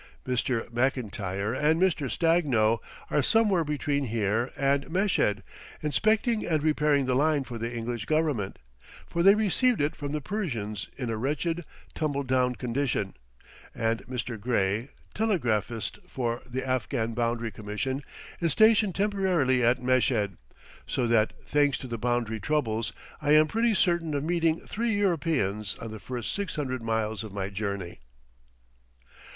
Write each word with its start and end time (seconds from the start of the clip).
Mr. 0.25 0.67
Mclntire 0.71 1.53
and 1.55 1.79
Mr. 1.79 2.09
Stagno 2.09 2.79
are 3.11 3.21
somewhere 3.21 3.63
between 3.63 4.05
here 4.05 4.49
and 4.57 4.89
Meshed, 4.89 5.43
inspecting 5.83 6.43
and 6.43 6.63
repairing 6.63 7.05
the 7.05 7.13
line 7.13 7.43
for 7.43 7.59
the 7.59 7.71
English 7.71 8.05
Government, 8.05 8.57
for 9.05 9.21
they 9.21 9.35
received 9.35 9.79
it 9.79 9.95
from 9.95 10.11
the 10.11 10.19
Persians 10.19 10.87
in 10.97 11.11
a 11.11 11.17
wretched, 11.17 11.65
tumble 11.93 12.23
down 12.23 12.55
condition, 12.55 13.13
and 13.75 14.03
Mr. 14.07 14.39
Gray, 14.39 14.89
telegraphist 15.13 15.99
for 16.07 16.41
the 16.49 16.67
Afghan 16.67 17.13
Boundary 17.13 17.51
Commission, 17.51 18.01
is 18.39 18.53
stationed 18.53 18.95
temporarily 18.95 19.63
at 19.63 19.83
Meshed, 19.83 20.31
so 20.87 21.05
that, 21.05 21.31
thanks 21.45 21.77
to 21.77 21.85
the 21.87 21.99
boundary 21.99 22.39
troubles, 22.39 22.91
I 23.21 23.33
am 23.33 23.45
pretty 23.47 23.75
certain 23.75 24.15
of 24.15 24.23
meeting 24.23 24.61
three 24.61 24.93
Europeans 24.95 25.75
on 25.79 25.91
the 25.91 25.99
first 25.99 26.33
six 26.33 26.55
hundred 26.55 26.81
miles 26.81 27.23
of 27.23 27.31
my 27.31 27.49
journey. 27.49 27.99